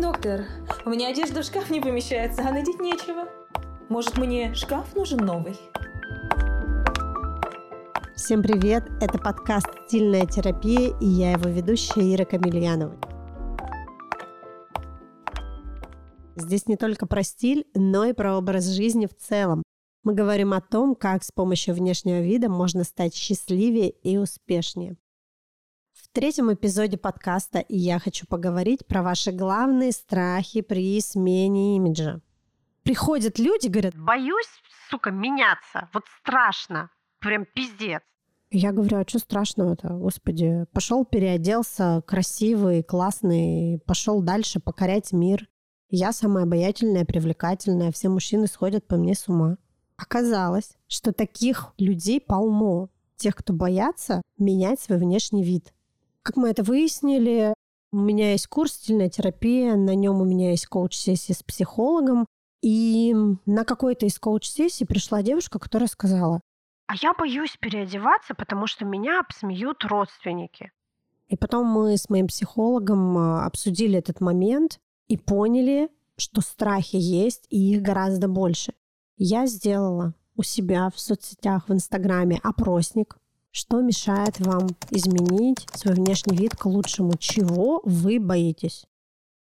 Доктор, 0.00 0.44
у 0.84 0.90
меня 0.90 1.08
одежда 1.08 1.42
в 1.42 1.44
шкаф 1.44 1.70
не 1.70 1.80
помещается, 1.80 2.42
а 2.46 2.52
надеть 2.52 2.78
нечего. 2.78 3.28
Может, 3.88 4.16
мне 4.16 4.54
шкаф 4.54 4.94
нужен 4.94 5.18
новый? 5.18 5.56
Всем 8.14 8.40
привет! 8.40 8.84
Это 9.00 9.18
подкаст 9.18 9.66
«Стильная 9.86 10.24
терапия» 10.24 10.96
и 11.00 11.04
я 11.04 11.32
его 11.32 11.48
ведущая 11.48 12.14
Ира 12.14 12.24
Камильянова. 12.24 12.94
Здесь 16.36 16.68
не 16.68 16.76
только 16.76 17.08
про 17.08 17.24
стиль, 17.24 17.66
но 17.74 18.04
и 18.04 18.12
про 18.12 18.38
образ 18.38 18.68
жизни 18.68 19.06
в 19.06 19.16
целом. 19.16 19.64
Мы 20.04 20.14
говорим 20.14 20.52
о 20.52 20.60
том, 20.60 20.94
как 20.94 21.24
с 21.24 21.32
помощью 21.32 21.74
внешнего 21.74 22.20
вида 22.20 22.48
можно 22.48 22.84
стать 22.84 23.16
счастливее 23.16 23.90
и 23.90 24.16
успешнее. 24.16 24.96
В 26.10 26.14
третьем 26.14 26.52
эпизоде 26.52 26.96
подкаста 26.96 27.64
я 27.68 27.98
хочу 27.98 28.26
поговорить 28.26 28.86
про 28.86 29.02
ваши 29.02 29.30
главные 29.30 29.92
страхи 29.92 30.62
при 30.62 30.98
смене 31.02 31.76
имиджа. 31.76 32.20
Приходят 32.82 33.38
люди, 33.38 33.68
говорят, 33.68 33.94
боюсь, 33.94 34.48
сука, 34.90 35.10
меняться, 35.10 35.90
вот 35.92 36.04
страшно, 36.18 36.90
прям 37.20 37.44
пиздец. 37.54 38.00
Я 38.50 38.72
говорю, 38.72 38.96
а 38.96 39.04
что 39.06 39.18
страшного-то, 39.18 39.88
господи? 39.88 40.64
Пошел, 40.72 41.04
переоделся, 41.04 42.02
красивый, 42.06 42.82
классный, 42.82 43.78
пошел 43.86 44.22
дальше 44.22 44.60
покорять 44.60 45.12
мир. 45.12 45.46
Я 45.90 46.12
самая 46.12 46.44
обаятельная, 46.44 47.04
привлекательная, 47.04 47.92
все 47.92 48.08
мужчины 48.08 48.46
сходят 48.46 48.88
по 48.88 48.96
мне 48.96 49.14
с 49.14 49.28
ума. 49.28 49.58
Оказалось, 49.98 50.72
что 50.88 51.12
таких 51.12 51.74
людей 51.76 52.18
полно, 52.18 52.88
тех, 53.16 53.36
кто 53.36 53.52
боятся 53.52 54.22
менять 54.38 54.80
свой 54.80 54.98
внешний 54.98 55.44
вид. 55.44 55.74
Как 56.28 56.36
мы 56.36 56.50
это 56.50 56.62
выяснили, 56.62 57.54
у 57.90 57.96
меня 57.96 58.32
есть 58.32 58.48
курс 58.48 58.72
«Стильная 58.72 59.08
терапия», 59.08 59.76
на 59.76 59.94
нем 59.94 60.20
у 60.20 60.26
меня 60.26 60.50
есть 60.50 60.66
коуч-сессия 60.66 61.34
с 61.34 61.42
психологом, 61.42 62.26
и 62.60 63.16
на 63.46 63.64
какой-то 63.64 64.04
из 64.04 64.18
коуч-сессий 64.18 64.84
пришла 64.84 65.22
девушка, 65.22 65.58
которая 65.58 65.88
сказала, 65.88 66.42
а 66.86 66.96
я 67.00 67.14
боюсь 67.14 67.56
переодеваться, 67.58 68.34
потому 68.34 68.66
что 68.66 68.84
меня 68.84 69.20
обсмеют 69.20 69.86
родственники. 69.86 70.70
И 71.28 71.36
потом 71.38 71.64
мы 71.64 71.96
с 71.96 72.10
моим 72.10 72.26
психологом 72.26 73.16
а, 73.16 73.46
обсудили 73.46 73.98
этот 73.98 74.20
момент 74.20 74.80
и 75.06 75.16
поняли, 75.16 75.88
что 76.18 76.42
страхи 76.42 76.96
есть, 76.96 77.46
и 77.48 77.72
их 77.72 77.80
гораздо 77.80 78.28
больше. 78.28 78.74
Я 79.16 79.46
сделала 79.46 80.12
у 80.36 80.42
себя 80.42 80.90
в 80.94 81.00
соцсетях, 81.00 81.70
в 81.70 81.72
Инстаграме 81.72 82.38
опросник, 82.42 83.16
что 83.50 83.80
мешает 83.80 84.38
вам 84.40 84.68
изменить 84.90 85.66
свой 85.74 85.94
внешний 85.94 86.36
вид 86.36 86.56
к 86.56 86.66
лучшему? 86.66 87.14
Чего 87.18 87.80
вы 87.84 88.20
боитесь? 88.20 88.86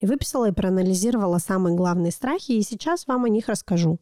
И 0.00 0.06
выписала 0.06 0.48
и 0.48 0.52
проанализировала 0.52 1.38
самые 1.38 1.76
главные 1.76 2.12
страхи, 2.12 2.52
и 2.52 2.62
сейчас 2.62 3.06
вам 3.06 3.24
о 3.24 3.28
них 3.28 3.48
расскажу. 3.48 3.98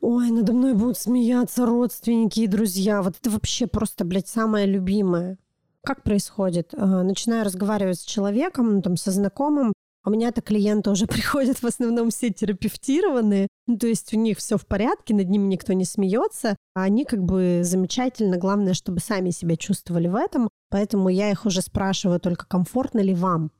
Ой, 0.00 0.30
надо 0.30 0.52
мной 0.52 0.74
будут 0.74 0.98
смеяться 0.98 1.66
родственники 1.66 2.40
и 2.40 2.46
друзья. 2.46 3.02
Вот 3.02 3.16
это 3.20 3.30
вообще 3.30 3.66
просто, 3.66 4.04
блядь, 4.04 4.28
самое 4.28 4.66
любимое. 4.66 5.38
Как 5.82 6.02
происходит? 6.02 6.74
А, 6.74 7.02
начинаю 7.02 7.44
разговаривать 7.44 8.00
с 8.00 8.04
человеком, 8.04 8.74
ну, 8.74 8.82
там, 8.82 8.96
со 8.96 9.10
знакомым, 9.10 9.72
у 10.04 10.10
меня-то 10.10 10.42
клиенты 10.42 10.90
уже 10.90 11.06
приходят 11.08 11.58
в 11.58 11.66
основном 11.66 12.10
все 12.10 12.30
терапевтированные, 12.30 13.48
ну, 13.66 13.78
то 13.78 13.86
есть 13.86 14.12
у 14.14 14.18
них 14.18 14.38
все 14.38 14.56
в 14.56 14.66
порядке, 14.66 15.14
над 15.14 15.28
ними 15.28 15.46
никто 15.46 15.72
не 15.72 15.84
смеется, 15.84 16.56
а 16.74 16.82
они 16.82 17.04
как 17.04 17.22
бы 17.22 17.60
замечательно, 17.62 18.36
главное, 18.36 18.74
чтобы 18.74 19.00
сами 19.00 19.30
себя 19.30 19.56
чувствовали 19.56 20.08
в 20.08 20.14
этом, 20.14 20.48
поэтому 20.70 21.08
я 21.08 21.30
их 21.30 21.46
уже 21.46 21.62
спрашиваю 21.62 22.20
только, 22.20 22.46
комфортно 22.46 23.00
ли 23.00 23.14
вам. 23.14 23.50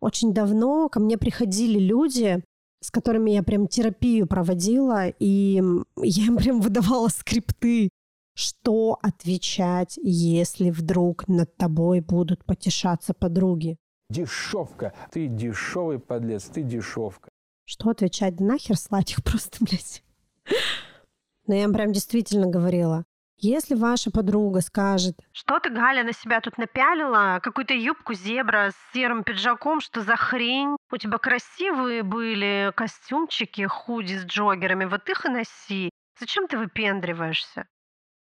Очень 0.00 0.32
давно 0.32 0.88
ко 0.88 1.00
мне 1.00 1.18
приходили 1.18 1.78
люди, 1.78 2.42
с 2.82 2.90
которыми 2.90 3.30
я 3.30 3.42
прям 3.42 3.66
терапию 3.66 4.26
проводила, 4.26 5.08
и 5.08 5.62
я 6.02 6.26
им 6.26 6.36
прям 6.36 6.60
выдавала 6.60 7.08
скрипты, 7.08 7.90
что 8.34 8.98
отвечать, 9.02 9.98
если 10.02 10.70
вдруг 10.70 11.26
над 11.26 11.56
тобой 11.56 12.00
будут 12.00 12.44
потешаться 12.44 13.14
подруги. 13.14 13.78
Дешевка. 14.08 14.94
Ты 15.10 15.26
дешевый 15.26 15.98
подлец, 15.98 16.44
ты 16.44 16.62
дешевка. 16.62 17.28
Что 17.64 17.90
отвечать? 17.90 18.36
Да 18.36 18.44
нахер 18.44 18.76
слать 18.76 19.12
их 19.12 19.24
просто, 19.24 19.58
блядь. 19.64 20.02
Но 21.46 21.54
я 21.54 21.64
им 21.64 21.72
прям 21.72 21.92
действительно 21.92 22.46
говорила. 22.46 23.04
Если 23.38 23.74
ваша 23.74 24.10
подруга 24.10 24.62
скажет, 24.62 25.14
что 25.30 25.60
ты, 25.60 25.68
Галя, 25.68 26.04
на 26.04 26.14
себя 26.14 26.40
тут 26.40 26.56
напялила, 26.56 27.38
какую-то 27.42 27.74
юбку 27.74 28.14
зебра 28.14 28.70
с 28.70 28.94
серым 28.94 29.24
пиджаком, 29.24 29.80
что 29.80 30.00
за 30.00 30.16
хрень? 30.16 30.76
У 30.90 30.96
тебя 30.96 31.18
красивые 31.18 32.02
были 32.02 32.72
костюмчики, 32.74 33.66
худи 33.66 34.14
с 34.14 34.24
джогерами, 34.24 34.86
вот 34.86 35.06
их 35.10 35.26
и 35.26 35.28
носи. 35.28 35.90
Зачем 36.18 36.48
ты 36.48 36.56
выпендриваешься? 36.56 37.66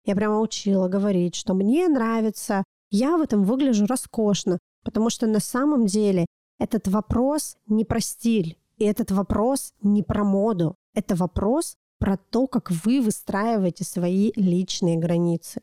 Я 0.04 0.16
прямо 0.16 0.40
учила 0.40 0.88
говорить, 0.88 1.36
что 1.36 1.54
мне 1.54 1.88
нравится, 1.88 2.64
я 2.90 3.16
в 3.16 3.22
этом 3.22 3.44
выгляжу 3.44 3.86
роскошно, 3.86 4.58
Потому 4.84 5.10
что 5.10 5.28
на 5.28 5.40
самом 5.40 5.86
деле 5.86 6.26
этот 6.60 6.88
вопрос 6.88 7.58
не 7.68 7.86
про 7.86 8.00
стиль, 8.00 8.58
и 8.78 8.86
этот 8.86 9.12
вопрос 9.12 9.74
не 9.82 10.04
про 10.04 10.24
моду. 10.24 10.76
Это 10.94 11.16
вопрос 11.16 11.76
про 12.00 12.18
то, 12.18 12.48
как 12.48 12.70
вы 12.70 13.02
выстраиваете 13.02 13.84
свои 13.84 14.32
личные 14.36 14.98
границы. 14.98 15.62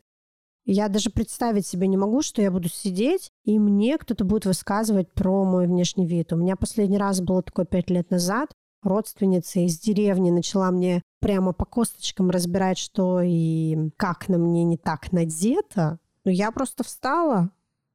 Я 0.65 0.89
даже 0.89 1.09
представить 1.09 1.65
себе 1.65 1.87
не 1.87 1.97
могу, 1.97 2.21
что 2.21 2.41
я 2.41 2.51
буду 2.51 2.69
сидеть, 2.69 3.31
и 3.45 3.57
мне 3.57 3.97
кто-то 3.97 4.25
будет 4.25 4.45
высказывать 4.45 5.11
про 5.11 5.43
мой 5.43 5.67
внешний 5.67 6.05
вид. 6.05 6.33
У 6.33 6.35
меня 6.35 6.55
последний 6.55 6.97
раз 6.97 7.19
было 7.19 7.41
такое 7.41 7.65
пять 7.65 7.89
лет 7.89 8.11
назад. 8.11 8.51
Родственница 8.83 9.59
из 9.59 9.79
деревни 9.79 10.31
начала 10.31 10.71
мне 10.71 11.01
прямо 11.19 11.53
по 11.53 11.65
косточкам 11.65 12.29
разбирать, 12.29 12.77
что 12.77 13.21
и 13.21 13.91
как 13.97 14.27
на 14.27 14.37
мне 14.37 14.63
не 14.63 14.77
так 14.77 15.11
надето. 15.11 15.99
Но 16.25 16.31
я 16.31 16.51
просто 16.51 16.83
встала, 16.83 17.51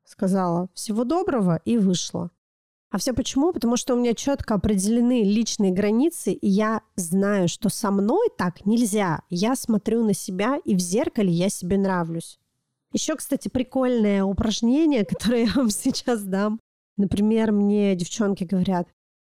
сказала 0.06 0.68
«всего 0.74 1.04
доброго» 1.04 1.60
и 1.64 1.78
вышла. 1.78 2.30
А 2.90 2.98
все 2.98 3.12
почему? 3.12 3.52
Потому 3.52 3.76
что 3.76 3.94
у 3.94 3.98
меня 3.98 4.14
четко 4.14 4.54
определены 4.54 5.22
личные 5.24 5.72
границы, 5.72 6.32
и 6.32 6.48
я 6.48 6.82
знаю, 6.94 7.48
что 7.48 7.68
со 7.68 7.90
мной 7.90 8.28
так 8.38 8.64
нельзя. 8.64 9.22
Я 9.28 9.56
смотрю 9.56 10.04
на 10.04 10.14
себя, 10.14 10.58
и 10.64 10.74
в 10.74 10.78
зеркале 10.78 11.30
я 11.30 11.48
себе 11.48 11.78
нравлюсь. 11.78 12.38
Еще, 12.92 13.16
кстати, 13.16 13.48
прикольное 13.48 14.24
упражнение, 14.24 15.04
которое 15.08 15.46
я 15.46 15.52
вам 15.54 15.70
сейчас 15.70 16.22
дам. 16.22 16.60
Например, 16.96 17.52
мне 17.52 17.94
девчонки 17.94 18.44
говорят, 18.44 18.88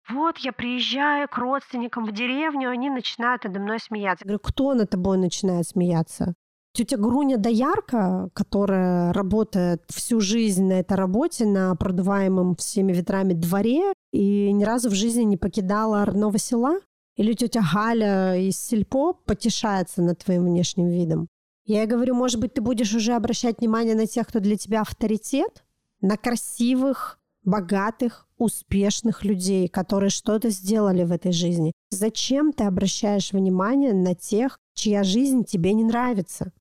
вот 0.10 0.40
я 0.40 0.52
приезжаю 0.52 1.28
к 1.28 1.38
родственникам 1.38 2.06
в 2.06 2.12
деревню, 2.12 2.72
они 2.72 2.90
начинают 2.90 3.44
надо 3.44 3.60
мной 3.60 3.80
смеяться. 3.80 4.24
Я 4.26 4.30
говорю, 4.30 4.40
кто 4.40 4.74
над 4.74 4.90
тобой 4.90 5.18
начинает 5.20 5.68
смеяться? 5.68 6.34
Тетя 6.80 6.96
Груня 6.96 7.36
Доярка, 7.36 8.30
которая 8.34 9.12
работает 9.12 9.84
всю 9.90 10.22
жизнь 10.22 10.64
на 10.64 10.80
этой 10.80 10.96
работе, 10.96 11.46
на 11.46 11.76
продуваемом 11.76 12.56
всеми 12.56 12.94
ветрами 12.94 13.34
дворе, 13.34 13.92
и 14.14 14.50
ни 14.54 14.64
разу 14.64 14.90
в 14.90 14.94
жизни 14.94 15.24
не 15.24 15.36
покидала 15.36 16.06
родного 16.06 16.38
села? 16.38 16.80
Или 17.18 17.34
тетя 17.34 17.62
Галя 17.74 18.38
из 18.38 18.58
Сельпо 18.58 19.12
потешается 19.12 20.02
над 20.02 20.20
твоим 20.20 20.46
внешним 20.46 20.88
видом? 20.88 21.28
Я 21.66 21.82
ей 21.82 21.86
говорю, 21.86 22.16
может 22.16 22.40
быть, 22.40 22.54
ты 22.54 22.62
будешь 22.62 22.94
уже 22.94 23.12
обращать 23.12 23.60
внимание 23.60 23.94
на 23.94 24.08
тех, 24.08 24.26
кто 24.26 24.40
для 24.40 24.56
тебя 24.56 24.80
авторитет? 24.80 25.66
На 26.00 26.16
красивых, 26.16 27.20
богатых, 27.44 28.26
успешных 28.38 29.26
людей, 29.26 29.68
которые 29.68 30.12
что-то 30.12 30.50
сделали 30.50 31.04
в 31.04 31.12
этой 31.12 31.34
жизни. 31.34 31.74
Зачем 31.90 32.54
ты 32.54 32.64
обращаешь 32.64 33.34
внимание 33.34 33.92
на 33.92 34.16
тех, 34.16 34.58
чья 34.76 35.04
жизнь 35.04 35.44
тебе 35.44 35.74
не 35.74 35.84
нравится? 35.84 36.54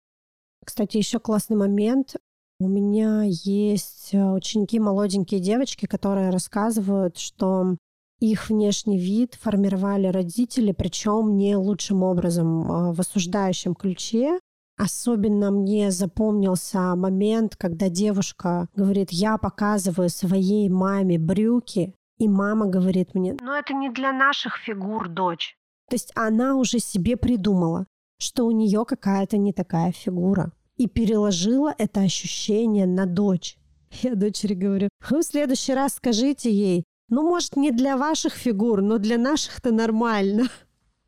Кстати, 0.68 0.98
еще 0.98 1.18
классный 1.18 1.56
момент. 1.56 2.16
У 2.60 2.68
меня 2.68 3.22
есть 3.24 4.10
э, 4.12 4.22
ученики, 4.22 4.78
молоденькие 4.78 5.40
девочки, 5.40 5.86
которые 5.86 6.28
рассказывают, 6.28 7.16
что 7.16 7.78
их 8.20 8.50
внешний 8.50 8.98
вид 8.98 9.34
формировали 9.40 10.08
родители, 10.08 10.72
причем 10.72 11.38
не 11.38 11.56
лучшим 11.56 12.02
образом, 12.02 12.70
а 12.70 12.92
в 12.92 13.00
осуждающем 13.00 13.74
ключе. 13.74 14.40
Особенно 14.76 15.50
мне 15.50 15.90
запомнился 15.90 16.94
момент, 16.96 17.56
когда 17.56 17.88
девушка 17.88 18.68
говорит, 18.76 19.08
я 19.10 19.38
показываю 19.38 20.10
своей 20.10 20.68
маме 20.68 21.18
брюки, 21.18 21.94
и 22.18 22.28
мама 22.28 22.66
говорит 22.66 23.14
мне, 23.14 23.38
но 23.40 23.56
это 23.56 23.72
не 23.72 23.88
для 23.88 24.12
наших 24.12 24.58
фигур, 24.58 25.08
дочь. 25.08 25.56
То 25.88 25.94
есть 25.94 26.12
она 26.14 26.56
уже 26.56 26.78
себе 26.78 27.16
придумала, 27.16 27.86
что 28.20 28.44
у 28.44 28.50
нее 28.50 28.84
какая-то 28.84 29.38
не 29.38 29.54
такая 29.54 29.92
фигура 29.92 30.52
и 30.78 30.86
переложила 30.86 31.74
это 31.76 32.00
ощущение 32.00 32.86
на 32.86 33.04
дочь. 33.04 33.58
Я 34.02 34.14
дочери 34.14 34.54
говорю, 34.54 34.88
вы 35.10 35.20
в 35.20 35.24
следующий 35.24 35.74
раз 35.74 35.94
скажите 35.94 36.50
ей, 36.50 36.84
ну, 37.10 37.22
может, 37.22 37.56
не 37.56 37.70
для 37.70 37.96
ваших 37.96 38.34
фигур, 38.34 38.82
но 38.82 38.98
для 38.98 39.18
наших-то 39.18 39.72
нормально. 39.72 40.48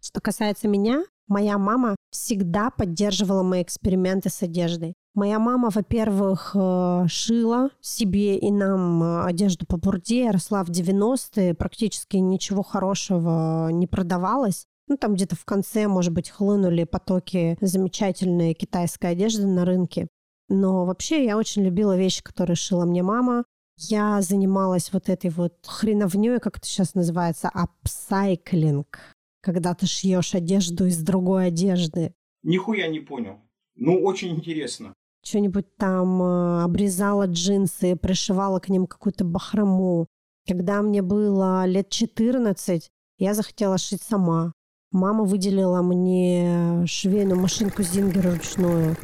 Что 0.01 0.21
касается 0.21 0.67
меня, 0.67 1.05
Моя 1.31 1.59
мама 1.59 1.95
всегда 2.11 2.71
поддерживала 2.71 3.45
мои 3.45 3.63
эксперименты 3.63 4.31
с 4.31 4.43
одеждой. 4.43 4.95
Моя 5.15 5.39
мама, 5.39 5.71
во-первых, 5.73 6.57
э, 6.57 7.05
шила 7.07 7.71
себе 7.81 8.37
и 8.37 8.51
нам 8.51 9.01
э, 9.01 9.23
одежду 9.27 9.65
по 9.65 9.77
бурде. 9.77 10.33
Росла 10.33 10.65
в 10.65 10.71
90-е, 10.71 11.55
практически 11.55 12.17
ничего 12.17 12.65
хорошего 12.65 13.69
не 13.71 13.87
продавалось. 13.87 14.67
Ну, 14.91 14.99
там 14.99 15.15
где-то 15.15 15.37
в 15.37 15.47
конце, 15.47 15.89
может 15.89 16.13
быть, 16.13 16.29
хлынули 16.29 16.85
потоки 16.85 17.57
замечательной 17.63 18.53
китайской 18.53 19.13
одежды 19.13 19.47
на 19.47 19.65
рынке. 19.65 20.09
Но 20.51 20.85
вообще 20.85 21.25
я 21.25 21.39
очень 21.39 21.63
любила 21.63 21.97
вещи, 21.97 22.23
которые 22.23 22.57
шила 22.57 22.85
мне 22.85 23.03
мама. 23.03 23.45
Я 23.79 24.21
занималась 24.21 24.93
вот 24.93 25.09
этой 25.09 25.31
вот 25.31 25.55
хреновней, 25.65 26.39
как 26.41 26.59
это 26.59 26.67
сейчас 26.67 26.95
называется, 26.95 27.49
апсайклинг 27.49 28.99
когда 29.41 29.75
ты 29.75 29.87
шьешь 29.87 30.35
одежду 30.35 30.87
из 30.87 31.03
другой 31.03 31.47
одежды? 31.47 32.15
Нихуя 32.43 32.89
не 32.89 33.01
понял. 33.01 33.41
Ну, 33.77 34.03
очень 34.03 34.37
интересно. 34.37 34.95
Что-нибудь 35.25 35.77
там 35.77 36.23
э, 36.23 36.63
обрезала 36.63 37.27
джинсы, 37.27 37.97
пришивала 37.97 38.59
к 38.59 38.69
ним 38.69 38.87
какую-то 38.87 39.25
бахрому. 39.25 40.07
Когда 40.47 40.83
мне 40.83 41.03
было 41.03 41.67
лет 41.67 41.91
14, 41.91 42.89
я 43.19 43.35
захотела 43.35 43.77
шить 43.79 44.03
сама. 44.03 44.53
Мама 44.93 45.25
выделила 45.25 45.83
мне 45.83 46.85
швейную 46.87 47.41
машинку 47.41 47.83
Зингер 47.83 48.33
ручную. 48.33 48.97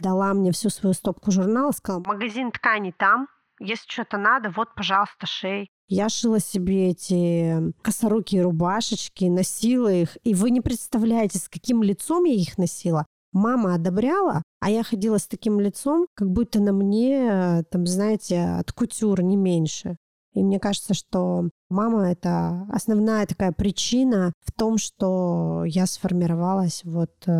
Дала 0.00 0.32
мне 0.32 0.50
всю 0.50 0.70
свою 0.70 0.94
стопку 0.94 1.30
журнала, 1.30 1.72
сказала, 1.72 2.02
магазин 2.06 2.50
тканей 2.50 2.92
там, 2.92 3.28
если 3.58 3.86
что-то 3.86 4.16
надо, 4.16 4.50
вот, 4.50 4.74
пожалуйста, 4.74 5.26
шей. 5.26 5.68
Я 5.88 6.08
шила 6.08 6.40
себе 6.40 6.90
эти 6.90 7.72
косорукие 7.82 8.42
рубашечки, 8.42 9.26
носила 9.26 9.92
их, 9.92 10.16
и 10.22 10.34
вы 10.34 10.50
не 10.50 10.62
представляете, 10.62 11.38
с 11.38 11.48
каким 11.48 11.82
лицом 11.82 12.24
я 12.24 12.34
их 12.34 12.56
носила. 12.56 13.04
Мама 13.32 13.74
одобряла, 13.74 14.42
а 14.60 14.70
я 14.70 14.82
ходила 14.82 15.18
с 15.18 15.26
таким 15.26 15.60
лицом, 15.60 16.06
как 16.14 16.30
будто 16.30 16.60
на 16.60 16.72
мне, 16.72 17.62
там, 17.70 17.86
знаете, 17.86 18.40
от 18.40 18.72
кутюр 18.72 19.22
не 19.22 19.36
меньше. 19.36 19.96
И 20.34 20.42
мне 20.42 20.60
кажется, 20.60 20.94
что 20.94 21.48
мама— 21.68 22.10
это 22.12 22.66
основная 22.70 23.26
такая 23.26 23.52
причина 23.52 24.32
в 24.44 24.52
том, 24.52 24.78
что 24.78 25.64
я 25.66 25.86
сформировалась 25.86 26.82
вот 26.84 27.10
э, 27.26 27.30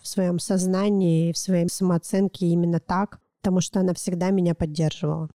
в 0.00 0.06
своем 0.06 0.38
сознании, 0.38 1.32
в 1.32 1.38
своей 1.38 1.68
самооценке 1.68 2.46
именно 2.46 2.80
так, 2.80 3.18
потому 3.40 3.60
что 3.60 3.80
она 3.80 3.94
всегда 3.94 4.30
меня 4.30 4.54
поддерживала. 4.54 5.30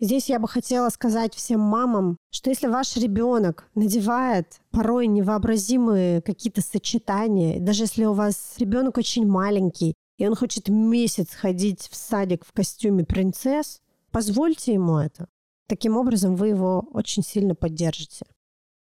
Здесь 0.00 0.28
я 0.28 0.40
бы 0.40 0.48
хотела 0.48 0.88
сказать 0.90 1.34
всем 1.34 1.60
мамам, 1.60 2.18
что 2.30 2.50
если 2.50 2.66
ваш 2.66 2.96
ребенок 2.96 3.68
надевает 3.74 4.60
порой 4.70 5.06
невообразимые 5.06 6.20
какие-то 6.20 6.62
сочетания, 6.62 7.60
даже 7.60 7.84
если 7.84 8.04
у 8.04 8.12
вас 8.12 8.54
ребенок 8.58 8.98
очень 8.98 9.26
маленький, 9.26 9.94
и 10.18 10.26
он 10.26 10.34
хочет 10.34 10.68
месяц 10.68 11.32
ходить 11.32 11.88
в 11.90 11.96
садик 11.96 12.44
в 12.44 12.52
костюме 12.52 13.04
принцесс, 13.04 13.80
позвольте 14.10 14.74
ему 14.74 14.98
это. 14.98 15.28
Таким 15.66 15.96
образом, 15.96 16.36
вы 16.36 16.48
его 16.48 16.86
очень 16.92 17.22
сильно 17.22 17.54
поддержите. 17.54 18.26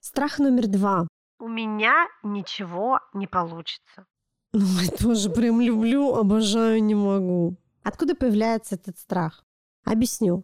Страх 0.00 0.38
номер 0.38 0.66
два. 0.68 1.08
У 1.38 1.48
меня 1.48 2.06
ничего 2.22 3.00
не 3.12 3.26
получится. 3.26 4.06
Ой, 4.52 4.88
тоже 4.98 5.30
прям 5.30 5.60
люблю, 5.60 6.14
обожаю, 6.14 6.82
не 6.82 6.94
могу. 6.94 7.56
Откуда 7.82 8.14
появляется 8.14 8.74
этот 8.76 8.98
страх? 8.98 9.44
Объясню. 9.84 10.42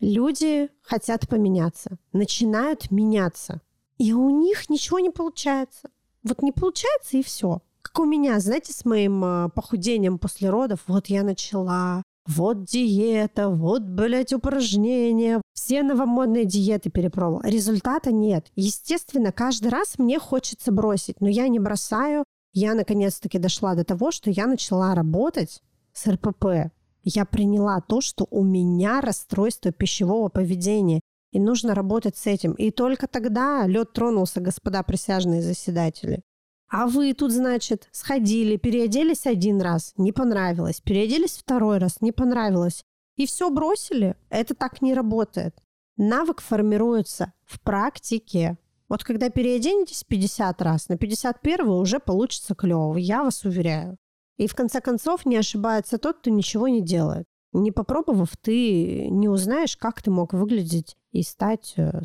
Люди 0.00 0.68
хотят 0.82 1.28
поменяться, 1.28 1.98
начинают 2.12 2.90
меняться, 2.90 3.62
и 3.96 4.12
у 4.12 4.28
них 4.30 4.68
ничего 4.68 4.98
не 4.98 5.10
получается. 5.10 5.90
Вот 6.24 6.42
не 6.42 6.52
получается, 6.52 7.16
и 7.16 7.22
все. 7.22 7.62
Как 7.80 7.98
у 8.00 8.04
меня, 8.04 8.40
знаете, 8.40 8.72
с 8.72 8.84
моим 8.84 9.24
э, 9.24 9.48
похудением 9.50 10.18
после 10.18 10.50
родов, 10.50 10.80
вот 10.86 11.06
я 11.06 11.22
начала, 11.22 12.02
вот 12.26 12.64
диета, 12.64 13.48
вот, 13.48 13.82
блядь, 13.82 14.32
упражнения. 14.32 15.40
Все 15.52 15.82
новомодные 15.82 16.44
диеты 16.44 16.90
перепробовала. 16.90 17.46
Результата 17.46 18.12
нет. 18.12 18.46
Естественно, 18.56 19.32
каждый 19.32 19.68
раз 19.68 19.98
мне 19.98 20.18
хочется 20.18 20.72
бросить, 20.72 21.20
но 21.20 21.28
я 21.28 21.48
не 21.48 21.58
бросаю. 21.58 22.24
Я 22.52 22.74
наконец-таки 22.74 23.38
дошла 23.38 23.74
до 23.74 23.84
того, 23.84 24.10
что 24.10 24.30
я 24.30 24.46
начала 24.46 24.94
работать 24.94 25.60
с 25.92 26.06
РПП 26.06 26.70
я 27.04 27.24
приняла 27.26 27.80
то, 27.80 28.00
что 28.00 28.26
у 28.30 28.42
меня 28.42 29.00
расстройство 29.00 29.70
пищевого 29.70 30.28
поведения, 30.28 31.00
и 31.32 31.38
нужно 31.38 31.74
работать 31.74 32.16
с 32.16 32.26
этим. 32.26 32.52
И 32.52 32.70
только 32.70 33.06
тогда 33.06 33.66
лед 33.66 33.92
тронулся, 33.92 34.40
господа 34.40 34.82
присяжные 34.82 35.42
заседатели. 35.42 36.22
А 36.68 36.86
вы 36.86 37.12
тут, 37.14 37.30
значит, 37.30 37.88
сходили, 37.92 38.56
переоделись 38.56 39.26
один 39.26 39.60
раз, 39.60 39.92
не 39.96 40.12
понравилось, 40.12 40.80
переоделись 40.80 41.36
второй 41.36 41.78
раз, 41.78 42.00
не 42.00 42.10
понравилось, 42.10 42.84
и 43.16 43.26
все 43.26 43.50
бросили. 43.50 44.16
Это 44.30 44.54
так 44.54 44.82
не 44.82 44.94
работает. 44.94 45.56
Навык 45.96 46.40
формируется 46.40 47.32
в 47.44 47.60
практике. 47.60 48.58
Вот 48.88 49.04
когда 49.04 49.30
переоденетесь 49.30 50.04
50 50.04 50.62
раз, 50.62 50.88
на 50.88 50.96
51 50.96 51.68
уже 51.68 52.00
получится 52.00 52.54
клево, 52.54 52.96
я 52.96 53.22
вас 53.22 53.44
уверяю. 53.44 53.96
И 54.36 54.48
в 54.48 54.54
конце 54.54 54.80
концов 54.80 55.24
не 55.26 55.36
ошибается 55.36 55.98
тот, 55.98 56.18
кто 56.18 56.30
ничего 56.30 56.66
не 56.66 56.80
делает. 56.80 57.26
Не 57.52 57.70
попробовав, 57.70 58.36
ты 58.36 59.08
не 59.08 59.28
узнаешь, 59.28 59.76
как 59.76 60.02
ты 60.02 60.10
мог 60.10 60.32
выглядеть 60.32 60.96
и 61.12 61.22
стать 61.22 61.74
э, 61.76 62.00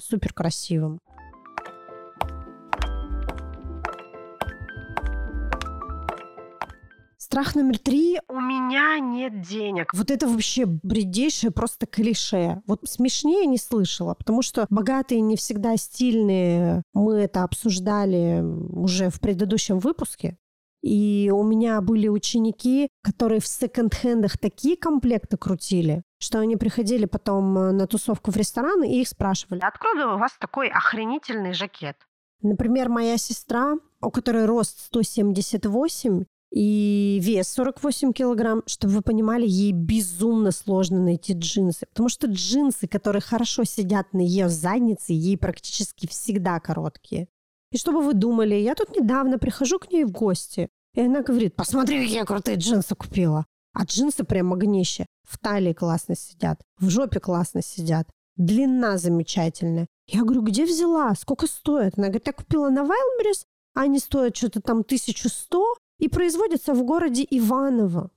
Страх 7.31 7.53
номер 7.53 7.77
три. 7.77 8.19
У 8.27 8.39
меня 8.39 8.97
нет 8.97 9.41
денег. 9.41 9.93
Вот 9.93 10.09
это 10.09 10.27
вообще 10.27 10.65
бредейшее 10.65 11.51
просто 11.51 11.85
клише. 11.85 12.63
Вот 12.65 12.79
смешнее 12.85 13.45
не 13.45 13.59
слышала, 13.59 14.15
потому 14.15 14.41
что 14.41 14.65
богатые 14.71 15.21
не 15.21 15.35
всегда 15.35 15.77
стильные. 15.77 16.81
Мы 16.95 17.17
это 17.17 17.43
обсуждали 17.43 18.41
уже 18.41 19.11
в 19.11 19.19
предыдущем 19.19 19.77
выпуске. 19.77 20.39
И 20.81 21.31
у 21.31 21.43
меня 21.43 21.81
были 21.81 22.07
ученики, 22.07 22.89
которые 23.03 23.41
в 23.41 23.45
секонд-хендах 23.45 24.39
такие 24.39 24.75
комплекты 24.75 25.37
крутили, 25.37 26.01
что 26.17 26.39
они 26.39 26.55
приходили 26.55 27.05
потом 27.05 27.55
э, 27.59 27.71
на 27.73 27.85
тусовку 27.85 28.31
в 28.31 28.37
ресторан 28.37 28.83
и 28.83 29.01
их 29.01 29.07
спрашивали, 29.07 29.59
откуда 29.61 30.15
у 30.15 30.17
вас 30.17 30.31
такой 30.39 30.69
охренительный 30.69 31.53
жакет? 31.53 31.95
Например, 32.41 32.89
моя 32.89 33.17
сестра, 33.17 33.75
у 34.01 34.09
которой 34.09 34.45
рост 34.45 34.79
178 34.85 36.23
и 36.51 37.19
вес 37.21 37.47
48 37.49 38.11
килограмм, 38.11 38.63
чтобы 38.65 38.95
вы 38.95 39.01
понимали, 39.01 39.45
ей 39.47 39.71
безумно 39.71 40.51
сложно 40.51 40.99
найти 40.99 41.33
джинсы. 41.33 41.85
Потому 41.87 42.09
что 42.09 42.27
джинсы, 42.27 42.87
которые 42.87 43.21
хорошо 43.21 43.63
сидят 43.63 44.13
на 44.13 44.21
ее 44.21 44.49
заднице, 44.49 45.13
ей 45.13 45.37
практически 45.37 46.07
всегда 46.07 46.59
короткие. 46.59 47.27
И 47.71 47.77
что 47.77 47.91
бы 47.91 48.01
вы 48.01 48.15
думали, 48.15 48.55
я 48.55 48.73
тут 48.73 48.95
недавно 48.95 49.37
прихожу 49.37 49.77
к 49.77 49.91
ней 49.91 50.05
в 50.05 50.11
гости, 50.11 50.69
и 50.95 51.01
она 51.01 51.21
говорит, 51.21 51.55
посмотри, 51.55 52.03
какие 52.03 52.23
крутые 52.23 52.57
джинсы 52.57 52.95
купила. 52.95 53.45
А 53.73 53.83
джинсы 53.83 54.23
прям 54.23 54.51
огнище. 54.51 55.05
В 55.23 55.37
талии 55.37 55.73
классно 55.73 56.15
сидят, 56.15 56.59
в 56.79 56.89
жопе 56.89 57.19
классно 57.19 57.61
сидят. 57.61 58.07
Длина 58.35 58.97
замечательная. 58.97 59.85
Я 60.07 60.21
говорю, 60.21 60.41
где 60.41 60.65
взяла? 60.65 61.13
Сколько 61.13 61.45
стоит? 61.45 61.97
Она 61.97 62.07
говорит, 62.07 62.25
я 62.25 62.33
купила 62.33 62.69
на 62.69 62.79
Wildberries, 62.79 63.45
они 63.75 63.99
стоят 63.99 64.35
что-то 64.35 64.61
там 64.61 64.79
1100 64.79 65.75
и 65.99 66.07
производятся 66.07 66.73
в 66.73 66.83
городе 66.83 67.25
Иваново. 67.29 68.09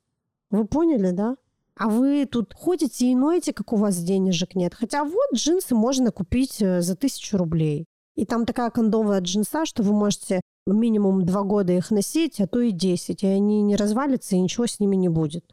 Вы 0.50 0.64
поняли, 0.64 1.10
да? 1.10 1.36
А 1.76 1.88
вы 1.88 2.26
тут 2.26 2.54
ходите 2.54 3.06
и 3.06 3.14
ноете, 3.14 3.52
как 3.52 3.72
у 3.72 3.76
вас 3.76 3.96
денежек 3.96 4.54
нет. 4.54 4.74
Хотя 4.74 5.04
вот 5.04 5.34
джинсы 5.34 5.74
можно 5.74 6.10
купить 6.10 6.60
э, 6.60 6.80
за 6.80 6.96
тысячу 6.96 7.38
рублей. 7.38 7.86
И 8.14 8.26
там 8.26 8.44
такая 8.44 8.70
кондовая 8.70 9.20
джинса, 9.20 9.64
что 9.64 9.82
вы 9.82 9.92
можете 9.92 10.42
минимум 10.66 11.24
два 11.24 11.42
года 11.42 11.72
их 11.72 11.90
носить, 11.90 12.40
а 12.40 12.46
то 12.46 12.60
и 12.60 12.70
десять, 12.70 13.22
и 13.22 13.26
они 13.26 13.62
не 13.62 13.74
развалятся, 13.76 14.36
и 14.36 14.40
ничего 14.40 14.66
с 14.66 14.80
ними 14.80 14.96
не 14.96 15.08
будет. 15.08 15.44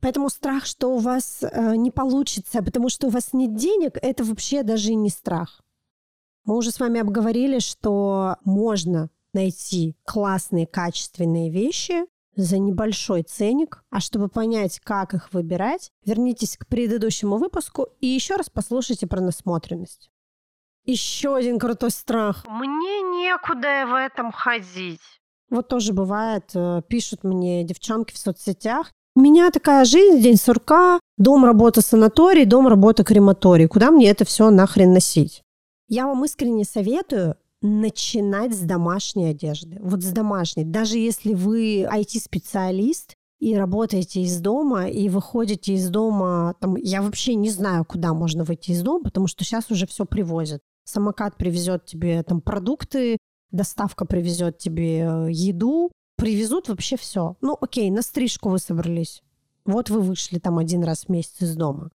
Поэтому 0.00 0.28
страх, 0.30 0.66
что 0.66 0.96
у 0.96 0.98
вас 0.98 1.44
э, 1.44 1.76
не 1.76 1.92
получится, 1.92 2.60
потому 2.62 2.88
что 2.88 3.06
у 3.06 3.10
вас 3.10 3.32
нет 3.32 3.54
денег, 3.54 3.98
это 4.02 4.24
вообще 4.24 4.64
даже 4.64 4.90
и 4.90 4.96
не 4.96 5.10
страх. 5.10 5.62
Мы 6.44 6.56
уже 6.56 6.72
с 6.72 6.80
вами 6.80 7.00
обговорили, 7.00 7.60
что 7.60 8.36
можно 8.44 9.10
найти 9.34 9.96
классные, 10.04 10.66
качественные 10.66 11.50
вещи 11.50 12.04
за 12.36 12.58
небольшой 12.58 13.22
ценник. 13.22 13.84
А 13.90 14.00
чтобы 14.00 14.28
понять, 14.28 14.80
как 14.80 15.14
их 15.14 15.32
выбирать, 15.32 15.90
вернитесь 16.04 16.56
к 16.56 16.66
предыдущему 16.66 17.36
выпуску 17.36 17.88
и 18.00 18.06
еще 18.06 18.36
раз 18.36 18.48
послушайте 18.50 19.06
про 19.06 19.20
насмотренность. 19.20 20.10
Еще 20.84 21.36
один 21.36 21.58
крутой 21.58 21.90
страх. 21.90 22.44
Мне 22.48 23.02
некуда 23.02 23.86
в 23.86 23.94
этом 23.94 24.32
ходить. 24.32 25.00
Вот 25.48 25.68
тоже 25.68 25.92
бывает, 25.92 26.50
э, 26.54 26.82
пишут 26.88 27.24
мне 27.24 27.62
девчонки 27.62 28.14
в 28.14 28.18
соцсетях. 28.18 28.90
У 29.14 29.20
меня 29.20 29.50
такая 29.50 29.84
жизнь, 29.84 30.20
день 30.22 30.36
сурка, 30.36 30.98
дом, 31.18 31.44
работа, 31.44 31.82
санаторий, 31.82 32.46
дом, 32.46 32.66
работа, 32.66 33.04
крематорий. 33.04 33.68
Куда 33.68 33.90
мне 33.90 34.08
это 34.08 34.24
все 34.24 34.50
нахрен 34.50 34.92
носить? 34.92 35.42
Я 35.88 36.06
вам 36.06 36.24
искренне 36.24 36.64
советую 36.64 37.36
начинать 37.62 38.54
с 38.54 38.60
домашней 38.60 39.26
одежды. 39.26 39.78
Вот 39.80 40.02
с 40.02 40.12
домашней. 40.12 40.64
Даже 40.64 40.98
если 40.98 41.34
вы 41.34 41.82
IT-специалист, 41.82 43.16
и 43.42 43.56
работаете 43.56 44.22
из 44.22 44.38
дома, 44.40 44.88
и 44.88 45.08
выходите 45.08 45.74
из 45.74 45.90
дома, 45.90 46.54
там, 46.60 46.76
я 46.76 47.02
вообще 47.02 47.34
не 47.34 47.50
знаю, 47.50 47.84
куда 47.84 48.14
можно 48.14 48.44
выйти 48.44 48.70
из 48.70 48.82
дома, 48.82 49.02
потому 49.02 49.26
что 49.26 49.42
сейчас 49.42 49.68
уже 49.68 49.88
все 49.88 50.04
привозят. 50.04 50.60
Самокат 50.84 51.36
привезет 51.36 51.84
тебе 51.84 52.22
там 52.22 52.40
продукты, 52.40 53.16
доставка 53.50 54.04
привезет 54.04 54.58
тебе 54.58 55.00
э, 55.00 55.26
еду, 55.32 55.90
привезут 56.16 56.68
вообще 56.68 56.96
все. 56.96 57.36
Ну, 57.40 57.58
окей, 57.60 57.90
на 57.90 58.02
стрижку 58.02 58.48
вы 58.48 58.60
собрались. 58.60 59.22
Вот 59.64 59.90
вы 59.90 60.02
вышли 60.02 60.38
там 60.38 60.58
один 60.58 60.84
раз 60.84 61.06
в 61.06 61.08
месяц 61.08 61.42
из 61.42 61.56
дома. 61.56 61.90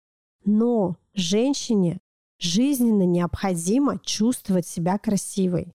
Но 0.45 0.97
женщине 1.13 1.99
жизненно 2.39 3.03
необходимо 3.03 3.99
чувствовать 3.99 4.67
себя 4.67 4.97
красивой. 4.97 5.71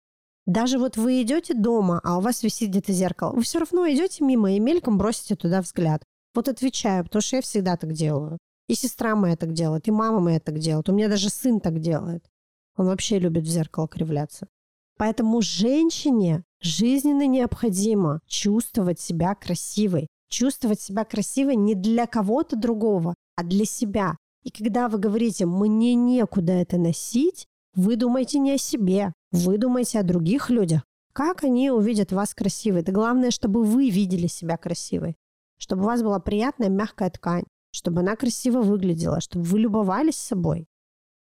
Даже 0.46 0.78
вот 0.78 0.96
вы 0.96 1.22
идете 1.22 1.54
дома, 1.54 2.00
а 2.02 2.18
у 2.18 2.20
вас 2.20 2.42
висит 2.42 2.70
где-то 2.70 2.92
зеркало, 2.92 3.32
вы 3.32 3.42
все 3.42 3.58
равно 3.58 3.88
идете 3.88 4.24
мимо 4.24 4.52
и 4.52 4.60
мельком 4.60 4.98
бросите 4.98 5.36
туда 5.36 5.60
взгляд. 5.60 6.02
Вот 6.34 6.48
отвечаю, 6.48 7.04
потому 7.04 7.22
что 7.22 7.36
я 7.36 7.42
всегда 7.42 7.76
так 7.76 7.92
делаю. 7.92 8.38
И 8.68 8.74
сестра 8.74 9.16
моя 9.16 9.36
так 9.36 9.52
делает, 9.52 9.88
и 9.88 9.90
мама 9.90 10.20
моя 10.20 10.40
так 10.40 10.58
делает. 10.58 10.88
У 10.88 10.92
меня 10.92 11.08
даже 11.08 11.28
сын 11.28 11.60
так 11.60 11.80
делает. 11.80 12.24
Он 12.76 12.86
вообще 12.86 13.18
любит 13.18 13.44
в 13.44 13.48
зеркало 13.48 13.88
кривляться. 13.88 14.46
Поэтому 14.96 15.40
женщине 15.40 16.44
жизненно 16.60 17.26
необходимо 17.26 18.20
чувствовать 18.26 19.00
себя 19.00 19.34
красивой. 19.34 20.06
Чувствовать 20.30 20.80
себя 20.80 21.04
красивой 21.04 21.56
не 21.56 21.74
для 21.74 22.06
кого-то 22.06 22.54
другого, 22.54 23.14
а 23.34 23.42
для 23.42 23.64
себя. 23.64 24.16
И 24.42 24.50
когда 24.50 24.88
вы 24.88 24.98
говорите 24.98 25.46
«мне 25.46 25.94
некуда 25.94 26.52
это 26.52 26.78
носить», 26.78 27.46
вы 27.74 27.96
думаете 27.96 28.38
не 28.38 28.52
о 28.52 28.58
себе, 28.58 29.12
вы 29.30 29.58
думаете 29.58 30.00
о 30.00 30.02
других 30.02 30.50
людях. 30.50 30.82
Как 31.12 31.44
они 31.44 31.70
увидят 31.70 32.12
вас 32.12 32.34
красивой? 32.34 32.82
Да 32.82 32.92
главное, 32.92 33.30
чтобы 33.30 33.64
вы 33.64 33.90
видели 33.90 34.26
себя 34.26 34.56
красивой. 34.56 35.16
Чтобы 35.58 35.82
у 35.82 35.86
вас 35.86 36.02
была 36.02 36.18
приятная 36.18 36.68
мягкая 36.68 37.10
ткань. 37.10 37.44
Чтобы 37.72 38.00
она 38.00 38.16
красиво 38.16 38.62
выглядела. 38.62 39.20
Чтобы 39.20 39.44
вы 39.44 39.60
любовались 39.60 40.16
собой. 40.16 40.66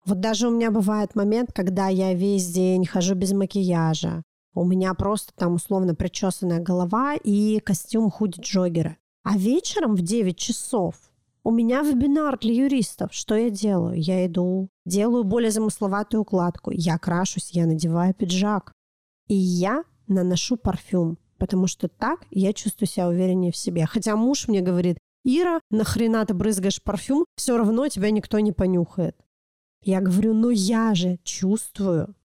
Вот 0.05 0.19
даже 0.19 0.48
у 0.48 0.51
меня 0.51 0.69
бывает 0.69 1.15
момент, 1.15 1.51
когда 1.51 1.88
я 1.88 2.13
весь 2.13 2.51
день 2.51 2.86
хожу 2.86 3.15
без 3.15 3.31
макияжа. 3.34 4.22
У 4.53 4.63
меня 4.63 4.93
просто 4.93 5.34
там 5.36 5.55
условно 5.55 5.95
причесанная 5.95 6.60
голова 6.60 7.15
и 7.15 7.60
костюм 7.60 8.12
худи-джоггера. 8.12 8.98
А 9.24 9.38
вечером 9.38 9.95
в 9.95 10.01
9 10.01 10.38
часов 10.38 10.95
у 11.46 11.52
меня 11.52 11.84
вебинар 11.84 12.40
для 12.40 12.54
юристов. 12.54 13.14
Что 13.14 13.36
я 13.36 13.52
делаю? 13.52 14.02
Я 14.02 14.25
иду, 14.25 14.70
делаю 14.84 15.24
более 15.24 15.52
замысловатую 15.52 16.22
укладку. 16.22 16.72
Я 16.72 16.98
крашусь, 16.98 17.52
я 17.52 17.68
надеваю 17.68 18.16
пиджак. 18.16 18.74
И 19.28 19.36
я 19.36 19.84
наношу 20.08 20.58
парфюм, 20.58 21.20
потому 21.38 21.68
что 21.68 21.88
так 21.88 22.25
я 22.32 22.52
чувствую 22.52 22.88
себя 22.88 23.08
увереннее 23.08 23.52
в 23.52 23.58
себе. 23.58 23.86
Хотя 23.86 24.16
муж 24.16 24.48
мне 24.48 24.62
говорит, 24.62 24.98
Ира, 25.24 25.60
нахрена 25.70 26.25
ты 26.25 26.34
брызгаешь 26.34 26.82
парфюм? 26.82 27.25
Все 27.36 27.58
равно 27.58 27.88
тебя 27.90 28.10
никто 28.10 28.40
не 28.40 28.52
понюхает. 28.52 29.16
Я 29.84 30.02
говорю, 30.02 30.34
ну 30.34 30.50
я 30.50 30.96
же 30.96 31.20
чувствую. 31.24 32.16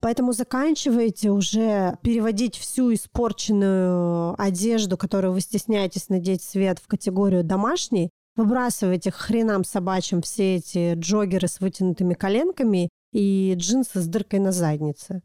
Поэтому 0.00 0.32
заканчивайте 0.32 1.30
уже 1.30 1.98
переводить 2.02 2.56
всю 2.56 2.92
испорченную 2.92 4.34
одежду, 4.40 4.96
которую 4.96 5.34
вы 5.34 5.40
стесняетесь 5.40 6.08
надеть 6.08 6.42
свет 6.42 6.80
в 6.80 6.88
категорию 6.88 7.44
домашней, 7.44 8.10
Выбрасывайте 8.36 9.10
хренам 9.10 9.64
собачьим 9.64 10.20
все 10.20 10.56
эти 10.56 10.94
джогеры 10.94 11.48
с 11.48 11.58
вытянутыми 11.58 12.12
коленками 12.12 12.90
и 13.12 13.54
джинсы 13.56 14.00
с 14.00 14.06
дыркой 14.06 14.40
на 14.40 14.52
заднице. 14.52 15.22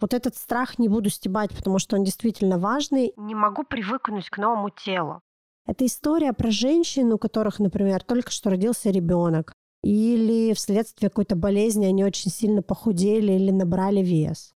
Вот 0.00 0.14
этот 0.14 0.36
страх 0.36 0.78
не 0.78 0.88
буду 0.88 1.10
стебать, 1.10 1.50
потому 1.54 1.78
что 1.78 1.96
он 1.96 2.04
действительно 2.04 2.58
важный. 2.58 3.12
Не 3.16 3.34
могу 3.34 3.64
привыкнуть 3.64 4.30
к 4.30 4.38
новому 4.38 4.70
телу. 4.70 5.20
Это 5.66 5.84
история 5.84 6.32
про 6.32 6.50
женщин, 6.50 7.12
у 7.12 7.18
которых, 7.18 7.58
например, 7.58 8.02
только 8.02 8.30
что 8.30 8.50
родился 8.50 8.90
ребенок, 8.90 9.52
или 9.82 10.52
вследствие 10.54 11.10
какой-то 11.10 11.36
болезни 11.36 11.86
они 11.86 12.04
очень 12.04 12.30
сильно 12.30 12.62
похудели 12.62 13.32
или 13.32 13.50
набрали 13.50 14.00
вес. 14.00 14.54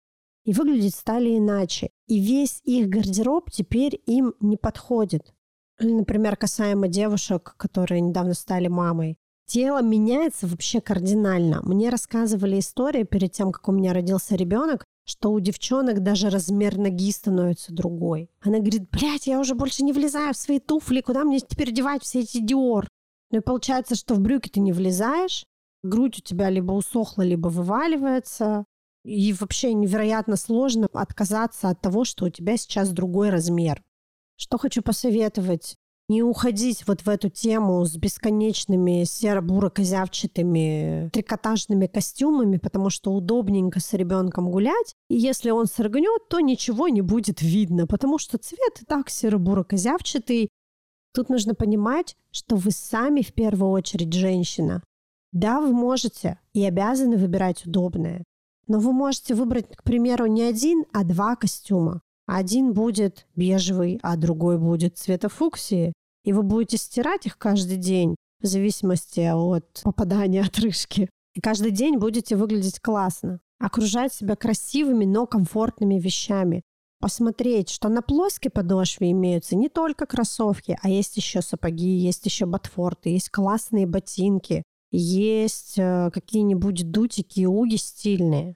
И 0.45 0.53
выглядеть 0.53 0.95
стали 0.95 1.39
иначе. 1.39 1.91
И 2.07 2.19
весь 2.19 2.61
их 2.65 2.89
гардероб 2.89 3.51
теперь 3.51 4.01
им 4.07 4.35
не 4.41 4.57
подходит. 4.57 5.35
Например, 5.81 6.37
касаемо 6.37 6.89
девушек, 6.89 7.55
которые 7.57 8.01
недавно 8.01 8.35
стали 8.35 8.69
мамой. 8.69 9.17
Тело 9.47 9.83
меняется 9.83 10.47
вообще 10.47 10.81
кардинально. 10.81 11.61
Мне 11.63 11.89
рассказывали 11.89 12.61
истории 12.61 13.03
перед 13.03 13.33
тем, 13.33 13.51
как 13.51 13.69
у 13.69 13.73
меня 13.73 13.93
родился 13.93 14.37
ребенок, 14.37 14.85
что 15.05 15.33
у 15.33 15.41
девчонок 15.41 16.03
даже 16.05 16.31
размер 16.31 16.79
ноги 16.79 17.11
становится 17.11 17.73
другой. 17.73 18.31
Она 18.43 18.59
говорит, 18.59 18.89
блядь, 18.91 19.27
я 19.27 19.41
уже 19.41 19.55
больше 19.57 19.83
не 19.83 19.93
влезаю 19.93 20.35
в 20.35 20.37
свои 20.37 20.61
туфли, 20.61 21.01
куда 21.01 21.25
мне 21.25 21.41
теперь 21.41 21.73
девать 21.73 22.05
все 22.05 22.21
эти 22.21 22.39
Диор? 22.39 22.87
Ну 23.33 23.39
и 23.39 23.43
получается, 23.43 23.97
что 23.97 24.15
в 24.15 24.21
брюки 24.21 24.49
ты 24.49 24.61
не 24.61 24.73
влезаешь, 24.73 25.45
грудь 25.83 26.19
у 26.19 26.23
тебя 26.23 26.49
либо 26.51 26.73
усохла, 26.73 27.23
либо 27.23 27.49
вываливается, 27.49 28.65
и 29.05 29.33
вообще 29.33 29.73
невероятно 29.73 30.37
сложно 30.37 30.89
отказаться 30.93 31.71
от 31.71 31.81
того, 31.81 32.05
что 32.05 32.27
у 32.27 32.29
тебя 32.29 32.57
сейчас 32.57 32.91
другой 32.91 33.31
размер. 33.31 33.83
Что 34.41 34.57
хочу 34.57 34.81
посоветовать? 34.81 35.77
Не 36.09 36.23
уходить 36.23 36.89
вот 36.89 37.03
в 37.03 37.11
эту 37.11 37.29
тему 37.29 37.85
с 37.85 37.99
бесконечными 37.99 39.05
серо-буро-козявчатыми 39.05 41.11
трикотажными 41.13 41.87
костюмами, 41.87 42.57
потому 42.57 42.89
что 42.89 43.13
удобненько 43.13 43.81
с 43.81 43.93
ребенком 43.93 44.51
гулять. 44.51 44.95
И 45.11 45.17
если 45.17 45.51
он 45.51 45.67
соргнет, 45.67 46.27
то 46.31 46.41
ничего 46.41 46.89
не 46.89 47.03
будет 47.03 47.43
видно, 47.43 47.87
потому 47.87 48.19
что 48.19 48.39
цвет 48.39 48.81
и 48.81 48.87
так 48.87 49.11
серо-буро-козявчатый. 49.11 50.49
Тут 51.13 51.29
нужно 51.29 51.55
понимать, 51.55 52.17
что 52.31 52.57
вы 52.57 52.71
сами 52.71 53.21
в 53.21 53.35
первую 53.35 53.73
очередь 53.73 54.15
женщина. 54.15 54.83
Да, 55.33 55.61
вы 55.61 55.75
можете 55.75 56.41
и 56.55 56.65
обязаны 56.65 57.19
выбирать 57.19 57.67
удобное, 57.67 58.25
но 58.69 58.81
вы 58.81 58.95
можете 58.95 59.35
выбрать, 59.35 59.67
к 59.77 59.83
примеру, 59.83 60.25
не 60.25 60.45
один, 60.45 60.87
а 60.95 61.05
два 61.05 61.37
костюма. 61.37 62.01
Один 62.33 62.75
будет 62.75 63.27
бежевый, 63.35 63.99
а 64.05 64.17
другой 64.17 64.57
будет 64.57 64.97
цвета 64.97 65.29
фуксии. 65.29 65.93
И 66.25 66.33
вы 66.33 66.45
будете 66.45 66.77
стирать 66.77 67.27
их 67.27 67.37
каждый 67.37 67.77
день 67.77 68.15
в 68.41 68.47
зависимости 68.47 69.19
от 69.21 69.81
попадания 69.83 70.43
отрыжки. 70.47 71.11
И 71.35 71.41
каждый 71.41 71.73
день 71.73 71.97
будете 71.97 72.37
выглядеть 72.37 72.79
классно. 72.79 73.41
Окружать 73.59 74.15
себя 74.15 74.37
красивыми, 74.37 75.07
но 75.07 75.27
комфортными 75.27 75.99
вещами. 75.99 76.63
Посмотреть, 77.01 77.69
что 77.69 77.89
на 77.89 78.01
плоской 78.01 78.53
подошве 78.53 79.11
имеются 79.11 79.57
не 79.57 79.69
только 79.69 80.07
кроссовки, 80.07 80.79
а 80.81 80.89
есть 80.89 81.17
еще 81.17 81.43
сапоги, 81.43 81.89
есть 81.89 82.25
еще 82.27 82.47
ботфорты, 82.47 83.09
есть 83.09 83.31
классные 83.31 83.89
ботинки, 83.89 84.63
есть 84.93 85.79
э, 85.79 86.11
какие-нибудь 86.13 86.93
дутики 86.93 87.41
и 87.41 87.47
уги 87.47 87.75
стильные. 87.75 88.55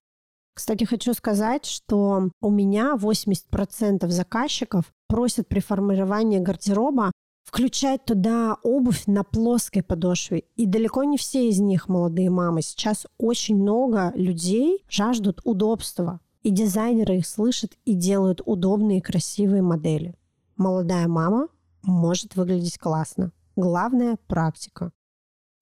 Кстати, 0.55 0.85
хочу 0.85 1.15
сказать, 1.15 1.67
что 1.67 2.31
у 2.41 2.51
меня 2.51 2.95
80% 2.97 4.09
заказчиков 4.09 4.85
просят 5.09 5.49
при 5.49 5.61
формировании 5.61 6.39
гардероба 6.39 7.11
включать 7.45 8.05
туда 8.05 8.57
обувь 8.63 9.07
на 9.07 9.25
плоской 9.25 9.83
подошве. 9.83 10.45
И 10.57 10.67
далеко 10.67 11.05
не 11.05 11.19
все 11.19 11.49
из 11.49 11.61
них 11.61 11.89
молодые 11.89 12.31
мамы. 12.31 12.63
Сейчас 12.63 13.07
очень 13.19 13.57
много 13.57 14.13
людей 14.15 14.85
жаждут 14.89 15.41
удобства. 15.45 16.21
И 16.43 16.51
дизайнеры 16.51 17.19
их 17.19 17.27
слышат 17.27 17.73
и 17.85 17.95
делают 17.95 18.41
удобные 18.45 19.01
красивые 19.01 19.63
модели. 19.63 20.15
Молодая 20.57 21.09
мама 21.09 21.49
может 21.83 22.37
выглядеть 22.37 22.79
классно. 22.79 23.33
Главное– 23.57 24.19
практика. 24.27 24.93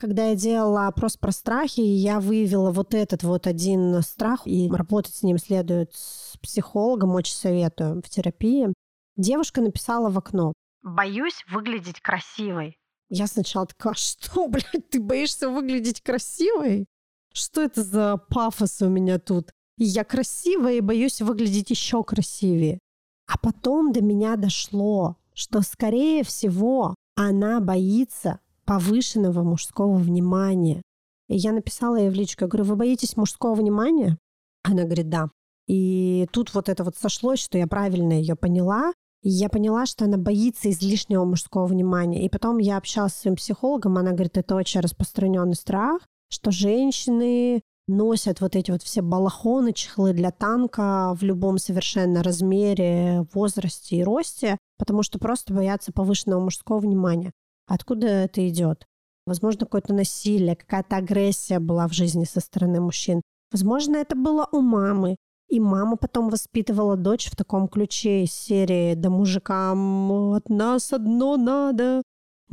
Когда 0.02 0.30
я 0.30 0.34
делала 0.34 0.88
опрос 0.88 1.16
про 1.16 1.30
страхи, 1.30 1.78
я 1.78 2.18
выявила 2.18 2.72
вот 2.72 2.92
этот 2.92 3.22
вот 3.22 3.46
один 3.46 4.02
страх, 4.02 4.48
и 4.48 4.68
работать 4.68 5.14
с 5.14 5.22
ним 5.22 5.38
следует 5.38 5.94
с 5.94 6.36
психологом, 6.38 7.14
очень 7.14 7.36
советую 7.36 8.02
в 8.02 8.10
терапии. 8.10 8.74
Девушка 9.16 9.60
написала 9.60 10.10
в 10.10 10.18
окно 10.18 10.54
«Боюсь 10.82 11.44
выглядеть 11.48 12.00
красивой». 12.00 12.76
Я 13.10 13.28
сначала 13.28 13.66
такая, 13.66 13.92
«А 13.92 13.96
что, 13.96 14.48
блядь, 14.48 14.90
ты 14.90 15.00
боишься 15.00 15.48
выглядеть 15.48 16.00
красивой? 16.00 16.86
Что 17.32 17.62
это 17.62 17.84
за 17.84 18.16
пафос 18.16 18.82
у 18.82 18.88
меня 18.88 19.20
тут? 19.20 19.52
Я 19.78 20.02
красивая 20.02 20.72
и 20.72 20.80
боюсь 20.80 21.22
выглядеть 21.22 21.70
еще 21.70 22.02
красивее. 22.02 22.80
А 23.28 23.38
потом 23.38 23.92
до 23.92 24.02
меня 24.02 24.34
дошло, 24.34 25.16
что, 25.32 25.60
скорее 25.60 26.24
всего, 26.24 26.96
она 27.14 27.60
боится 27.60 28.40
повышенного 28.64 29.42
мужского 29.42 29.96
внимания. 29.96 30.82
И 31.28 31.36
я 31.36 31.52
написала 31.52 31.96
ей 31.96 32.10
в 32.10 32.14
личку, 32.14 32.44
я 32.44 32.48
говорю, 32.48 32.64
вы 32.64 32.76
боитесь 32.76 33.16
мужского 33.16 33.54
внимания? 33.54 34.18
Она 34.64 34.84
говорит, 34.84 35.08
да. 35.08 35.28
И 35.66 36.26
тут 36.32 36.54
вот 36.54 36.68
это 36.68 36.84
вот 36.84 36.96
сошлось, 36.96 37.40
что 37.40 37.58
я 37.58 37.66
правильно 37.66 38.12
ее 38.12 38.36
поняла. 38.36 38.92
И 39.22 39.30
я 39.30 39.48
поняла, 39.48 39.86
что 39.86 40.04
она 40.04 40.18
боится 40.18 40.70
излишнего 40.70 41.24
мужского 41.24 41.66
внимания. 41.66 42.24
И 42.24 42.28
потом 42.28 42.58
я 42.58 42.76
общалась 42.76 43.12
с 43.12 43.20
своим 43.20 43.36
психологом, 43.36 43.96
она 43.96 44.10
говорит, 44.10 44.36
это 44.36 44.56
очень 44.56 44.80
распространенный 44.80 45.54
страх, 45.54 46.02
что 46.28 46.50
женщины 46.50 47.62
носят 47.86 48.40
вот 48.40 48.56
эти 48.56 48.70
вот 48.70 48.82
все 48.82 49.02
балахоны, 49.02 49.72
чехлы 49.72 50.12
для 50.12 50.30
танка 50.30 51.14
в 51.14 51.22
любом 51.22 51.58
совершенно 51.58 52.22
размере, 52.22 53.26
возрасте 53.32 53.96
и 53.96 54.04
росте, 54.04 54.58
потому 54.78 55.02
что 55.02 55.18
просто 55.18 55.54
боятся 55.54 55.92
повышенного 55.92 56.40
мужского 56.40 56.80
внимания. 56.80 57.32
Откуда 57.66 58.06
это 58.06 58.48
идет? 58.48 58.86
Возможно, 59.26 59.60
какое-то 59.60 59.94
насилие, 59.94 60.56
какая-то 60.56 60.96
агрессия 60.96 61.60
была 61.60 61.86
в 61.88 61.92
жизни 61.92 62.24
со 62.24 62.40
стороны 62.40 62.80
мужчин. 62.80 63.22
Возможно, 63.50 63.96
это 63.96 64.16
было 64.16 64.48
у 64.52 64.60
мамы. 64.60 65.16
И 65.48 65.60
мама 65.60 65.96
потом 65.96 66.30
воспитывала 66.30 66.96
дочь 66.96 67.30
в 67.30 67.36
таком 67.36 67.68
ключе 67.68 68.24
из 68.24 68.32
серии 68.32 68.94
«Да 68.94 69.10
мужикам 69.10 70.32
от 70.32 70.48
нас 70.48 70.92
одно 70.94 71.36
надо, 71.36 72.02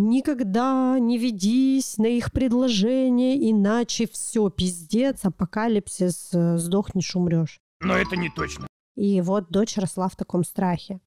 Никогда 0.01 0.97
не 0.97 1.17
ведись 1.17 1.97
на 1.97 2.05
их 2.05 2.31
предложение, 2.31 3.51
иначе 3.51 4.07
все, 4.07 4.49
пиздец, 4.49 5.25
апокалипсис, 5.25 6.29
э, 6.31 6.57
сдохнешь, 6.57 7.17
умрешь. 7.17 7.59
Но 7.81 7.97
это 7.97 8.15
не 8.15 8.29
точно. 8.29 8.65
И 8.95 9.19
вот 9.19 9.49
дочь 9.49 9.75
росла 9.75 10.07
в 10.07 10.15
таком 10.15 10.45
страхе. 10.45 11.01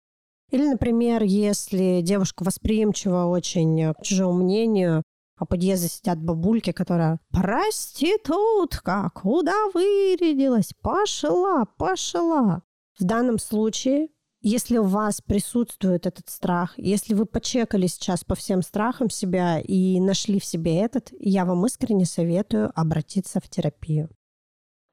Или, 0.53 0.69
например, 0.69 1.23
если 1.23 2.01
девушка 2.03 2.45
восприимчива 2.45 3.25
очень 3.25 3.95
к 3.95 4.03
чужому 4.03 4.45
мнению, 4.45 5.03
а 5.37 5.47
подъезде 5.47 5.89
сидят 5.89 6.23
бабульки, 6.23 6.71
которая 6.71 7.19
«Проститутка, 7.31 9.11
куда 9.15 9.55
вырядилась? 9.75 10.73
Пошла, 10.81 11.65
пошла». 11.77 12.63
В 12.99 13.05
данном 13.05 13.39
случае 13.39 14.11
если 14.45 14.77
у 14.77 14.83
вас 14.83 15.21
присутствует 15.21 16.05
этот 16.05 16.29
страх, 16.29 16.75
если 16.77 17.15
вы 17.15 17.27
почекали 17.27 17.87
сейчас 17.87 18.25
по 18.25 18.35
всем 18.35 18.63
страхам 18.63 19.09
себя 19.09 19.61
и 19.61 20.01
нашли 20.01 20.41
в 20.41 20.45
себе 20.45 20.79
этот, 20.79 21.11
я 21.21 21.45
вам 21.45 21.65
искренне 21.65 22.07
советую 22.07 22.73
обратиться 22.75 23.41
в 23.41 23.49
терапию. 23.49 24.11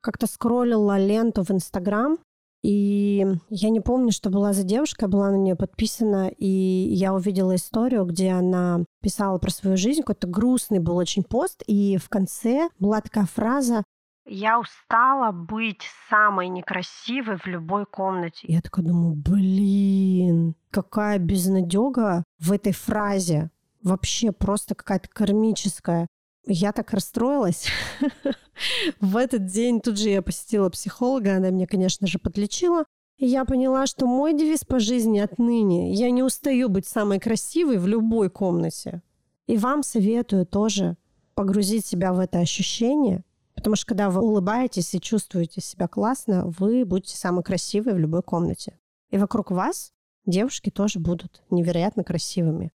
Как-то 0.01 0.27
скроллила 0.27 0.99
ленту 0.99 1.43
в 1.43 1.49
Инстаграм, 1.49 2.19
и 2.61 3.25
я 3.49 3.69
не 3.69 3.79
помню, 3.79 4.11
что 4.11 4.29
была 4.29 4.53
за 4.53 4.63
девушка, 4.63 5.07
была 5.07 5.31
на 5.31 5.37
нее 5.37 5.55
подписана, 5.55 6.29
и 6.29 6.45
я 6.47 7.13
увидела 7.13 7.55
историю, 7.55 8.05
где 8.05 8.31
она 8.31 8.83
писала 9.01 9.37
про 9.37 9.49
свою 9.49 9.77
жизнь, 9.77 10.01
какой-то 10.01 10.27
грустный 10.27 10.79
был 10.79 10.97
очень 10.97 11.23
пост, 11.23 11.63
и 11.67 11.97
в 11.97 12.09
конце 12.09 12.69
была 12.79 13.01
такая 13.01 13.25
фраза 13.25 13.83
я 14.31 14.59
устала 14.59 15.31
быть 15.31 15.81
самой 16.07 16.49
некрасивой 16.49 17.37
в 17.37 17.47
любой 17.47 17.87
комнате. 17.87 18.45
Я 18.47 18.61
такая 18.61 18.85
думаю, 18.85 19.15
блин, 19.15 20.55
какая 20.69 21.17
безнадега 21.17 22.23
в 22.37 22.51
этой 22.51 22.71
фразе. 22.71 23.49
Вообще 23.81 24.31
просто 24.31 24.75
какая-то 24.75 25.09
кармическая. 25.09 26.07
Я 26.46 26.72
так 26.72 26.91
расстроилась. 26.91 27.67
В 29.00 29.17
этот 29.17 29.46
день 29.46 29.81
тут 29.81 29.98
же 29.98 30.10
я 30.10 30.22
посетила 30.22 30.69
психолога, 30.69 31.36
она 31.36 31.50
меня, 31.50 31.67
конечно 31.67 32.08
же, 32.08 32.19
подлечила. 32.19 32.86
И 33.17 33.25
я 33.25 33.46
поняла, 33.46 33.86
что 33.86 34.05
мой 34.08 34.34
девиз 34.34 34.63
по 34.63 34.79
жизни 34.79 35.19
отныне– 35.19 35.93
я 35.93 36.10
не 36.10 36.24
устаю 36.24 36.69
быть 36.69 36.88
самой 36.88 37.19
красивой 37.19 37.77
в 37.77 37.88
любой 37.88 38.29
комнате. 38.29 39.01
И 39.48 39.58
вам 39.58 39.84
советую 39.84 40.46
тоже 40.46 40.96
погрузить 41.36 41.86
себя 41.86 42.13
в 42.13 42.19
это 42.19 42.39
ощущение– 42.39 43.24
Потому 43.60 43.75
что 43.75 43.88
когда 43.88 44.10
вы 44.10 44.22
улыбаетесь 44.22 44.96
и 44.96 45.01
чувствуете 45.01 45.60
себя 45.60 45.89
классно, 45.89 46.46
вы 46.46 46.86
будете 46.86 47.17
самой 47.17 47.43
красивой 47.43 47.93
в 47.93 47.98
любой 47.98 48.24
комнате. 48.24 48.79
И 49.10 49.17
вокруг 49.17 49.51
вас 49.51 49.91
девушки 50.25 50.69
тоже 50.69 51.00
будут 51.00 51.43
невероятно 51.50 52.05
красивыми. 52.05 52.72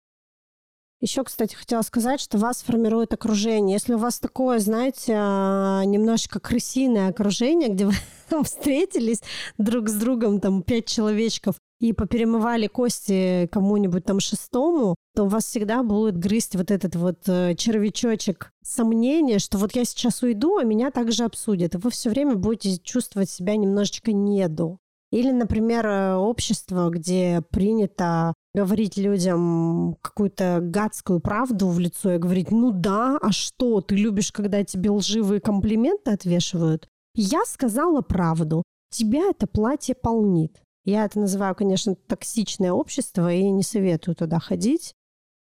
Еще, 1.02 1.24
кстати, 1.24 1.56
хотела 1.56 1.82
сказать, 1.82 2.22
что 2.22 2.38
вас 2.38 2.62
формирует 2.62 3.12
окружение. 3.12 3.76
Если 3.76 3.96
у 3.96 3.98
вас 3.98 4.20
такое, 4.20 4.60
знаете, 4.60 5.16
а, 5.18 5.84
немножечко 5.84 6.40
крысиное 6.40 7.10
окружение, 7.10 7.70
где 7.70 7.88
вы 7.88 7.94
встретились 8.44 9.22
друг 9.58 9.90
с 9.90 9.94
другом, 9.94 10.40
там, 10.40 10.62
пять 10.62 10.86
человечков, 10.86 11.56
и 11.80 11.94
поперемывали 11.94 12.68
кости 12.68 13.50
кому-нибудь 13.52 14.06
там 14.06 14.20
шестому, 14.20 14.96
то 15.16 15.24
у 15.24 15.28
вас 15.28 15.46
всегда 15.46 15.82
будет 15.82 16.16
грызть 16.16 16.56
вот 16.56 16.70
этот 16.70 16.96
вот 16.96 17.28
э, 17.28 17.56
червячочек 17.56 18.52
сомнения, 18.64 19.40
что 19.40 19.58
вот 19.58 19.76
я 19.76 19.84
сейчас 19.84 20.22
уйду, 20.22 20.58
а 20.58 20.64
меня 20.64 20.92
также 20.92 21.24
обсудят. 21.24 21.74
И 21.74 21.80
вы 21.80 21.90
все 21.90 22.12
время 22.12 22.36
будете 22.36 22.78
чувствовать 22.78 23.32
себя 23.32 23.56
немножечко 23.56 24.14
неду. 24.14 24.78
Или, 25.12 25.32
например, 25.32 25.88
э, 25.88 26.16
общество, 26.16 26.90
где 26.92 27.42
принято 27.50 28.36
говорить 28.54 28.98
людям 28.98 29.98
какую-то 30.02 30.60
гадскую 30.62 31.20
правду 31.20 31.70
в 31.70 31.80
лицо 31.80 32.14
и 32.14 32.18
говорить, 32.18 32.52
ну 32.52 32.72
да, 32.72 33.18
а 33.22 33.32
что, 33.32 33.82
ты 33.82 33.96
любишь, 33.96 34.32
когда 34.32 34.64
тебе 34.64 34.90
лживые 34.90 35.40
комплименты 35.40 36.12
отвешивают? 36.12 36.88
Я 37.16 37.44
сказала 37.46 38.02
правду, 38.02 38.64
тебя 38.90 39.30
это 39.30 39.48
платье 39.48 39.96
полнит. 39.96 40.62
Я 40.84 41.06
это 41.06 41.20
называю, 41.20 41.56
конечно, 41.56 41.96
токсичное 41.96 42.72
общество 42.72 43.32
и 43.32 43.44
не 43.50 43.64
советую 43.64 44.16
туда 44.16 44.40
ходить. 44.40 44.94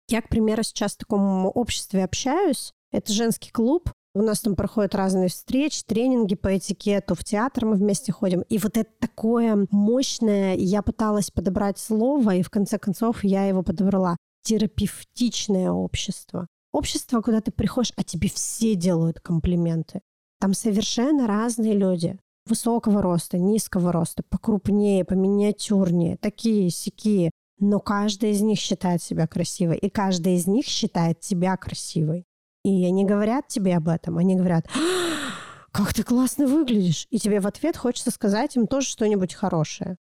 Я, 0.09 0.21
к 0.21 0.29
примеру, 0.29 0.63
сейчас 0.63 0.93
в 0.93 0.99
таком 0.99 1.45
обществе 1.47 2.03
общаюсь. 2.03 2.71
Это 2.91 3.11
женский 3.11 3.51
клуб. 3.51 3.91
У 4.17 4.23
нас 4.23 4.39
там 4.39 4.55
проходят 4.55 4.95
разные 4.95 5.29
встречи, 5.29 5.83
тренинги 5.85 6.33
по 6.33 6.57
этикету, 6.57 7.13
в 7.13 7.23
театр 7.23 7.67
мы 7.67 7.75
вместе 7.75 8.11
ходим. 8.11 8.41
И 8.49 8.57
вот 8.57 8.75
это 8.75 8.89
такое 8.99 9.67
мощное, 9.69 10.55
я 10.55 10.81
пыталась 10.81 11.29
подобрать 11.29 11.77
слово, 11.77 12.33
и 12.33 12.41
в 12.41 12.49
конце 12.49 12.79
концов 12.79 13.23
я 13.23 13.45
его 13.45 13.61
подобрала. 13.61 14.17
Терапевтичное 14.41 15.69
общество. 15.69 16.47
Общество, 16.73 17.21
куда 17.21 17.41
ты 17.41 17.51
приходишь, 17.51 17.93
а 17.95 18.03
тебе 18.03 18.27
все 18.27 18.73
делают 18.73 19.19
комплименты. 19.19 20.01
Там 20.39 20.55
совершенно 20.55 21.27
разные 21.27 21.73
люди 21.73 22.17
высокого 22.47 23.03
роста, 23.03 23.37
низкого 23.37 23.91
роста, 23.91 24.23
покрупнее, 24.27 25.05
поминиатюрнее, 25.05 26.17
такие, 26.17 26.71
сякие. 26.71 27.29
Но 27.59 27.79
каждая 27.79 28.31
из 28.31 28.41
них 28.41 28.57
считает 28.57 29.03
себя 29.03 29.27
красивой, 29.27 29.77
и 29.77 29.91
каждая 29.91 30.33
из 30.33 30.47
них 30.47 30.65
считает 30.65 31.19
тебя 31.19 31.55
красивой. 31.55 32.25
И 32.67 32.85
они 32.85 33.05
говорят 33.05 33.47
тебе 33.47 33.77
об 33.77 33.87
этом, 33.87 34.17
они 34.17 34.35
говорят, 34.35 34.67
«А, 34.75 35.71
как 35.71 35.93
ты 35.93 36.03
классно 36.03 36.47
выглядишь. 36.47 37.07
И 37.09 37.17
тебе 37.17 37.39
в 37.39 37.47
ответ 37.47 37.77
хочется 37.77 38.11
сказать 38.11 38.57
им 38.57 38.67
тоже 38.67 38.87
что-нибудь 38.87 39.33
хорошее. 39.33 39.95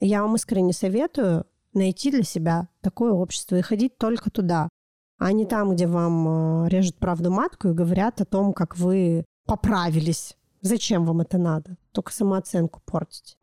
Я 0.00 0.20
вам 0.20 0.36
искренне 0.36 0.74
советую 0.74 1.46
найти 1.72 2.10
для 2.10 2.22
себя 2.22 2.68
такое 2.82 3.12
общество 3.12 3.56
и 3.56 3.62
ходить 3.62 3.96
только 3.96 4.30
туда, 4.30 4.68
а 5.18 5.32
не 5.32 5.46
там, 5.46 5.72
где 5.72 5.86
вам 5.86 6.66
э, 6.66 6.68
режут 6.68 6.98
правду 6.98 7.30
матку 7.30 7.68
и 7.68 7.72
говорят 7.72 8.20
о 8.20 8.26
том, 8.26 8.52
как 8.52 8.76
вы 8.76 9.24
поправились 9.46 10.36
Зачем 10.60 11.06
вам 11.06 11.22
это 11.22 11.38
надо? 11.38 11.78
Только 11.92 12.12
самооценку 12.12 12.82
портить. 12.84 13.38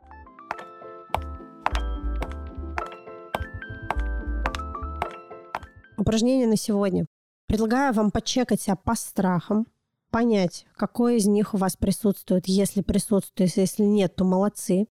Упражнение 5.97 6.45
на 6.45 6.57
сегодня. 6.57 7.07
Предлагаю 7.47 7.93
вам 7.93 8.11
почекать 8.11 8.61
себя 8.61 8.75
по 8.75 8.93
страхам, 8.95 9.67
понять, 10.11 10.65
какой 10.75 11.17
из 11.17 11.27
них 11.27 11.53
у 11.53 11.57
вас 11.57 11.77
присутствует, 11.77 12.47
если 12.47 12.81
присутствует, 12.81 13.55
если 13.55 13.83
нет, 13.83 14.15
то 14.15 14.25
молодцы. 14.25 14.87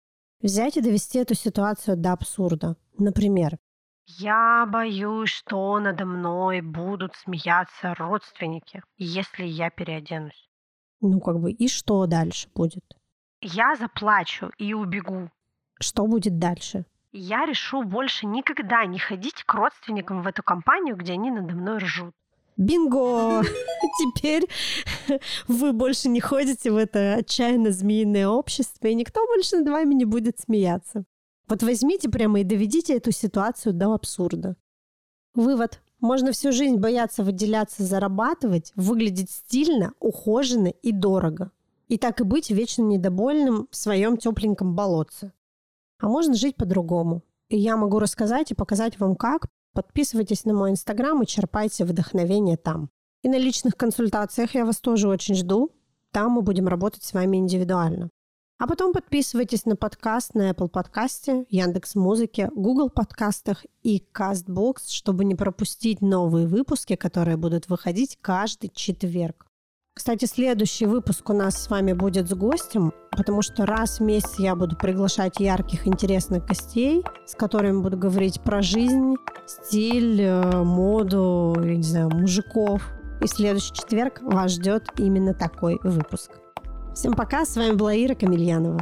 Взять 0.42 0.76
и 0.76 0.82
довести 0.82 1.18
эту 1.18 1.34
ситуацию 1.34 1.96
до 1.96 2.12
абсурда. 2.12 2.76
Например, 2.98 3.58
я 4.06 4.66
боюсь, 4.66 5.30
что 5.30 5.78
надо 5.78 6.04
мной 6.04 6.60
будут 6.60 7.14
смеяться 7.14 7.94
родственники, 7.94 8.82
если 8.98 9.44
я 9.44 9.70
переоденусь. 9.70 10.50
Ну, 11.00 11.20
как 11.20 11.40
бы, 11.40 11.52
и 11.52 11.68
что 11.68 12.06
дальше 12.06 12.48
будет? 12.54 12.84
Я 13.40 13.76
заплачу 13.76 14.50
и 14.58 14.74
убегу. 14.74 15.30
Что 15.80 16.06
будет 16.06 16.38
дальше? 16.38 16.84
Я 17.12 17.46
решу 17.46 17.84
больше 17.84 18.26
никогда 18.26 18.84
не 18.84 18.98
ходить 18.98 19.42
к 19.44 19.54
родственникам 19.54 20.22
в 20.22 20.26
эту 20.26 20.42
компанию, 20.42 20.96
где 20.96 21.14
они 21.14 21.30
надо 21.30 21.54
мной 21.54 21.78
ржут. 21.78 22.14
Бинго! 22.56 23.42
Теперь 23.98 24.48
вы 25.48 25.72
больше 25.72 26.08
не 26.08 26.20
ходите 26.20 26.70
в 26.70 26.76
это 26.76 27.14
отчаянно 27.14 27.70
змеиное 27.70 28.28
общество, 28.28 28.86
и 28.88 28.94
никто 28.94 29.26
больше 29.26 29.58
над 29.58 29.68
вами 29.68 29.94
не 29.94 30.04
будет 30.04 30.40
смеяться. 30.40 31.04
Вот 31.48 31.62
возьмите 31.62 32.08
прямо 32.08 32.40
и 32.40 32.44
доведите 32.44 32.96
эту 32.96 33.10
ситуацию 33.12 33.72
до 33.72 33.94
абсурда. 33.94 34.56
Вывод. 35.34 35.80
Можно 36.00 36.32
всю 36.32 36.50
жизнь 36.50 36.76
бояться 36.76 37.22
выделяться, 37.22 37.84
зарабатывать, 37.84 38.72
выглядеть 38.74 39.30
стильно, 39.30 39.92
ухоженно 40.00 40.66
и 40.66 40.90
дорого. 40.90 41.52
И 41.88 41.96
так 41.96 42.20
и 42.20 42.24
быть 42.24 42.50
вечно 42.50 42.82
недовольным 42.82 43.68
в 43.70 43.76
своем 43.76 44.16
тепленьком 44.16 44.74
болотце. 44.74 45.32
А 46.00 46.08
можно 46.08 46.34
жить 46.34 46.56
по-другому. 46.56 47.22
И 47.48 47.56
я 47.56 47.76
могу 47.76 47.98
рассказать 47.98 48.50
и 48.50 48.54
показать 48.54 48.98
вам 48.98 49.14
как. 49.14 49.46
Подписывайтесь 49.74 50.44
на 50.44 50.52
мой 50.52 50.70
инстаграм 50.70 51.22
и 51.22 51.26
черпайте 51.26 51.84
вдохновение 51.84 52.56
там. 52.56 52.90
И 53.22 53.28
на 53.28 53.38
личных 53.38 53.76
консультациях 53.76 54.54
я 54.54 54.66
вас 54.66 54.80
тоже 54.80 55.08
очень 55.08 55.34
жду. 55.34 55.70
Там 56.10 56.32
мы 56.32 56.42
будем 56.42 56.68
работать 56.68 57.04
с 57.04 57.14
вами 57.14 57.38
индивидуально. 57.38 58.10
А 58.58 58.66
потом 58.66 58.92
подписывайтесь 58.92 59.64
на 59.64 59.74
подкаст 59.74 60.34
на 60.34 60.50
Apple 60.50 60.68
подкасте, 60.68 61.46
Яндекс 61.48 61.94
Музыке, 61.94 62.50
Google 62.54 62.90
подкастах 62.90 63.64
и 63.82 64.04
CastBox, 64.14 64.88
чтобы 64.88 65.24
не 65.24 65.34
пропустить 65.34 66.00
новые 66.00 66.46
выпуски, 66.46 66.94
которые 66.94 67.36
будут 67.36 67.68
выходить 67.68 68.18
каждый 68.20 68.70
четверг. 68.74 69.46
Кстати, 69.94 70.24
следующий 70.24 70.86
выпуск 70.86 71.28
у 71.28 71.34
нас 71.34 71.62
с 71.62 71.68
вами 71.68 71.92
будет 71.92 72.26
с 72.26 72.32
гостем, 72.32 72.94
потому 73.10 73.42
что 73.42 73.66
раз 73.66 73.98
в 73.98 74.02
месяц 74.02 74.38
я 74.38 74.56
буду 74.56 74.74
приглашать 74.74 75.38
ярких, 75.38 75.86
интересных 75.86 76.46
гостей, 76.46 77.04
с 77.26 77.34
которыми 77.34 77.82
буду 77.82 77.98
говорить 77.98 78.40
про 78.40 78.62
жизнь, 78.62 79.16
стиль, 79.46 80.22
э, 80.22 80.62
моду, 80.62 81.54
я 81.62 81.76
не 81.76 81.82
знаю, 81.82 82.08
мужиков. 82.08 82.82
И 83.20 83.26
следующий 83.26 83.74
четверг 83.74 84.22
вас 84.22 84.52
ждет 84.52 84.84
именно 84.96 85.34
такой 85.34 85.78
выпуск. 85.82 86.30
Всем 86.94 87.12
пока, 87.12 87.44
с 87.44 87.54
вами 87.54 87.72
была 87.72 87.94
Ира 87.94 88.14
Камильянова. 88.14 88.80